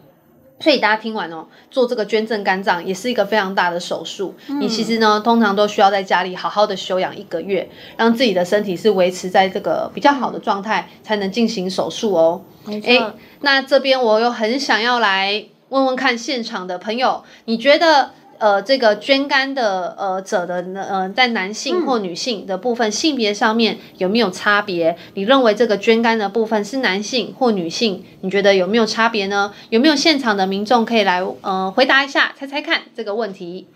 [0.60, 4.34] 所以大家听完哦，做这个捐赠肝脏也是一个非常大的手术。
[4.48, 12.42] 嗯、你其实呢，通常都需要在家里好好的休养一个月，让自己的身体是维持在这个比较好的状态，才能进行手术哦。
[12.66, 13.00] 诶，
[13.40, 18.10] 那这边我又很想要来问问看现场的朋友，你觉得？
[18.38, 24.96] 呃，这个捐肝的呃者的呃，在男性或女性的部分、嗯、性别上面有没有差别？
[25.14, 28.04] 你认为这个捐肝的部分是男性或女性？
[28.20, 29.52] 你觉得有没有差别呢？
[29.70, 33.66] 有没有现场的民众可以来呃回答一下，猜猜看这个问题？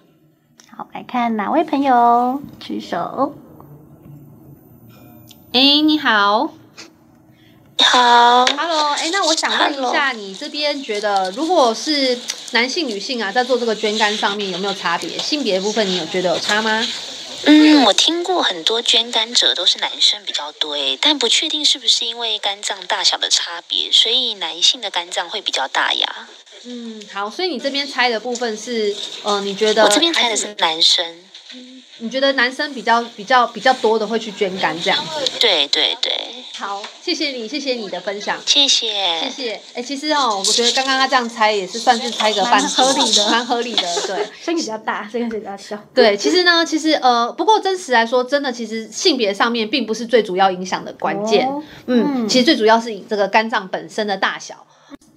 [0.75, 3.35] 好，来看哪位朋友举手？
[5.53, 6.55] 哎，你好。
[7.83, 12.19] 好，Hello，哎，那我想问一下，你这边觉得，如果是
[12.53, 15.19] 男性、女性啊，在做这个捐肝上面有没有差别？
[15.19, 16.87] 性别的部分，你有觉得有差吗？
[17.45, 26.29] 嗯，我听过很多捐肝者都是男生比较多，但不确定是不是因为肝脏大小的差别，所以男性的肝脏会比较大呀。
[26.65, 29.83] 嗯，好，所以你这边猜的部分是，呃，你觉得？
[29.83, 31.05] 我这边猜的是男生。
[31.99, 35.31] 你觉得男生比较比较比较多的会去捐肝这样子？
[35.39, 36.13] 对对对。
[36.55, 38.39] 好，谢谢你，谢谢你的分享。
[38.45, 39.61] 谢谢，谢谢。
[39.75, 43.83] 哎，其实哦，我觉得刚刚他这样猜也是算是猜个半合理的，蛮合理的。
[44.07, 45.79] 对， 声音比较大，声音比较小。
[45.95, 51.47] 对，其实呢，其实呃，不过真实来说，真的其实性别上面并不是最主要影响的关键。
[51.49, 54.67] 哦、嗯，嗯其实最主要是以这个肝脏本身的大小，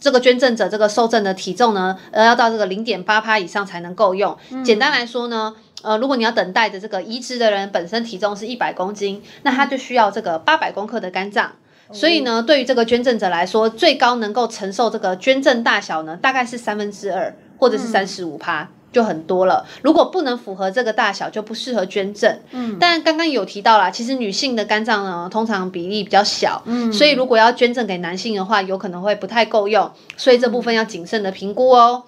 [0.06, 4.38] 这个捐赠者这个受赠的体重呢，呃，要到这个零点八趴以上才能够用。
[4.52, 5.56] 嗯、简单来说呢。
[5.82, 11.52] 呃，如果你要等待的这个移植的人本身体重是一百公斤，那他就需要这个八百公克的肝脏。
[11.92, 19.66] 所以呢，对于这个捐赠者来说，最高能够承受这个捐赠大小呢，大概是三分之二或者是三十五趴，就很多了。
[19.82, 22.40] 如果不能符合这个大小，就不适合捐赠。
[22.52, 32.04] 嗯，但刚刚有提到啦，其实女性的肝脏呢，通常比例比较小，嗯，所以如果要捐赠给男性的话，有可能会不太够用，所以这部分要谨慎的评估哦。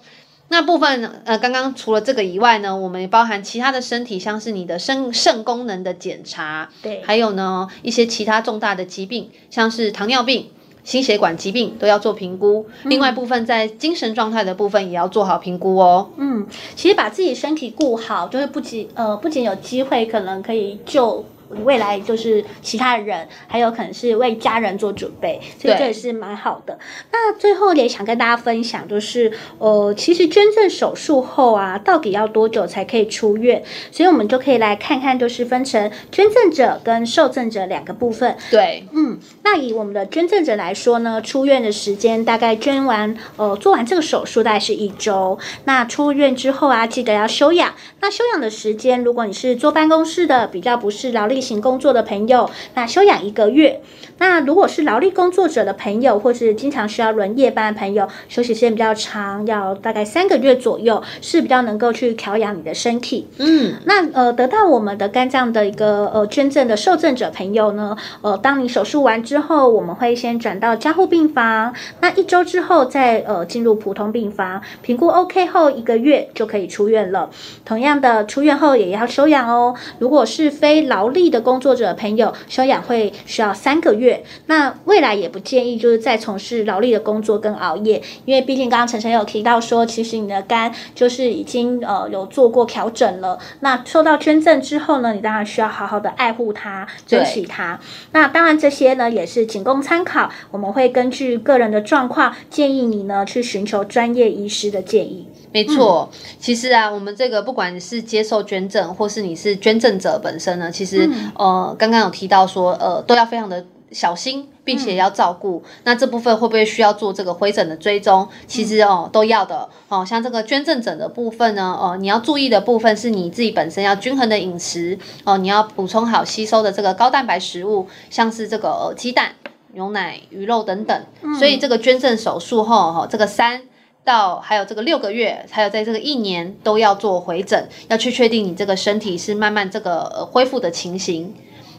[0.50, 10.48] 那部分呃，刚刚除了这个以外呢，我们也包含其他的身体，像是你的肾肾功能的检查，对，还有呢一些其他重大的疾病，像是糖尿病、
[10.88, 12.64] 心血管疾病都要做评估。
[12.82, 16.08] 嗯、另外部分在精神状态的部分也要做好评估哦。
[16.16, 21.22] 嗯，其实把自己身体顾好，就是不仅呃不仅有机会可能可以救。
[21.64, 26.78] 未来就是其他人，还有可能是为家人做准备，所以这也是蛮好的。
[27.10, 33.62] 那最后也想跟大家分享，就是呃，其实捐赠手术后啊，到底要多久才可以出院？
[33.90, 38.36] 所以我们就可以来看看，就是分成捐赠者跟受赠者两个部分。
[38.50, 45.38] 对，嗯，那以我们的捐赠者来说呢，出院的时间大概捐完呃做完这个手术大概是一周。
[45.64, 47.74] 那出院之后啊，记得要休养。
[48.00, 51.37] 那休养的时间，如果你是坐办公室的，比较不是劳力。
[51.40, 53.80] 行工作的朋友，那休养一个月。
[54.18, 63.28] 那如果是劳力工作者的朋友，或是经常需要轮夜班的朋友，休息时间比较长，要大概三个月左右，是比较能够去调养你的身体。
[63.38, 77.28] 嗯，那呃，得到我们的肝脏的一个呃捐赠的受赠者朋友呢，呃，当你手术完之后，我们会先转到加护病房，那一周之后再呃进入普通病房，评估 OK 后一个月就可以出院了。
[77.64, 79.74] 同样的，出院后也要休养哦。
[79.98, 84.07] 如果是非劳力力的工作者朋友，休养会需要三个月。
[84.46, 93.38] 那未来也不建议就是再从事劳力的工作跟熬夜，因为毕竟刚刚晨晨有提到说，其实你的肝就是已经呃有做过调整了。
[93.60, 97.78] 那受到捐赠之后呢，你当然需要好好的爱护它，珍惜它。
[98.12, 105.26] 那当然这些呢也是仅供参考，我们会根据个人的状况建议你呢去寻求专业医师的建议。
[105.50, 115.62] 没错，嗯、其实啊，我们这个不管是接受捐赠，或是你是捐赠者本身呢，其实、嗯、呃，刚刚有提到说，呃，都要非常的小心，并且要照顾。
[115.64, 118.28] 嗯、那这部分会不会需要做这个回诊的追踪？
[118.46, 120.04] 其实哦、呃，都要的哦。
[120.04, 129.32] 像这个捐赠者的部分呢，哦、呃，你要注意的部分是你自己本身要均衡的饮食哦、呃，你要补充好吸收的这个高蛋白食物，像是这个呃鸡蛋、
[129.72, 131.04] 牛奶、鱼肉等等。
[131.22, 133.62] 嗯、所以这个捐赠手术后哈，这个三。
[134.04, 141.34] 到还有这个六个月，还有在这个一年都要做回诊，要去确定你这个身体是慢慢这个呃恢复的情形。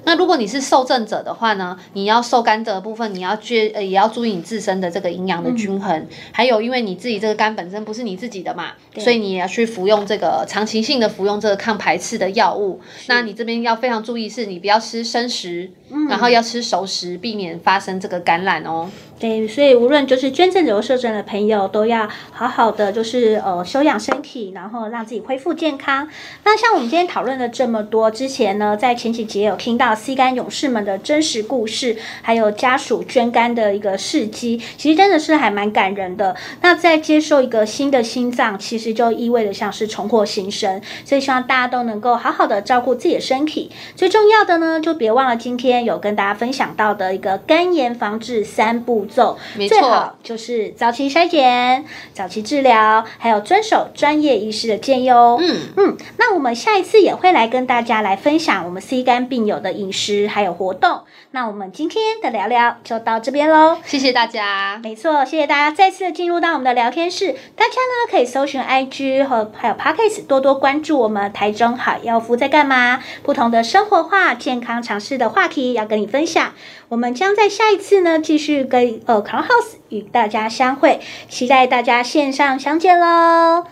[0.06, 12.80] 那如果你是受赠者的话呢，你要受肝的部分，你要去呃也要注意你自身的这个营养的均衡，嗯、还有因为你自己这个肝本身不是你自己的嘛，所以你也要去服用这个长期性的服用这个抗排斥的药物。
[13.08, 18.90] 那你这边要非常注意，是你不要吃生食，嗯、然后要吃熟食，避免发生这个感染哦。
[19.20, 26.08] 对，所以无论就是捐赠者、受赠的朋友，都要好好的就是呃休养身体，然后让自己恢复健康。
[26.46, 36.34] 那像我们今天讨论了这么多，之前呢在前几集有听到 C 肝勇士们的真实故事，还有家属捐肝的一个事迹，其实真的是还蛮感人的。
[36.62, 40.82] 那在接受一个新的心脏，其实就意味着像是重获新生。
[41.04, 43.70] 所以希望大家都能够好好的照顾自己的身体。
[43.98, 49.08] 最重要的呢，就别忘了今天有跟大家分享到的一个肝炎防治三步。
[49.10, 51.84] 走，没错，最好就是早期筛检、
[52.14, 55.38] 早期治疗，还有遵守专业医师的建议哦。
[55.42, 61.02] 嗯嗯，那我们下一次也会来跟大家来分享我们 C 肝病友的饮食还有活动。
[61.32, 64.80] 那我们今天的聊聊就到这边喽，谢谢大家。
[64.84, 67.34] 没错，谢谢大家再次的进入到我们的聊天室。
[67.56, 76.54] 大家呢可以搜寻 IG 和还有 Podcast，多多关注我们台中好药夫在干嘛，不同的生活化、健康常识的话题要跟你分享。
[76.90, 79.00] 我们将在下一次呢继续跟。
[79.06, 83.64] 呃，Clubhouse 与大家相会，期待大家线上相见喽！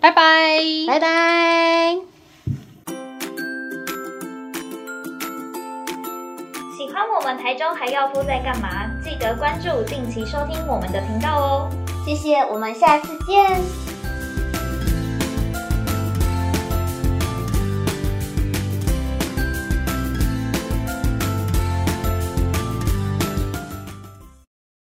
[0.00, 1.96] 拜拜，拜拜。
[6.76, 8.86] 喜欢我们台中还要夫在干嘛？
[9.04, 11.68] 记得关注，定期收听我们的频道哦！
[12.06, 13.97] 谢谢，我们下次见。